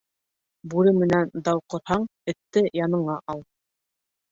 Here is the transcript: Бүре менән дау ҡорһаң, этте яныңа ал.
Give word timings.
Бүре 0.71 0.93
менән 1.01 1.29
дау 1.49 1.61
ҡорһаң, 1.75 2.09
этте 2.35 2.65
яныңа 2.83 3.21
ал. 3.35 3.47